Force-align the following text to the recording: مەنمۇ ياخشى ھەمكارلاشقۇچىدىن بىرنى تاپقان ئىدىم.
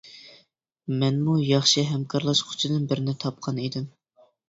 مەنمۇ 1.03 1.35
ياخشى 1.51 1.85
ھەمكارلاشقۇچىدىن 1.91 2.91
بىرنى 2.91 3.19
تاپقان 3.27 3.65
ئىدىم. 3.69 3.91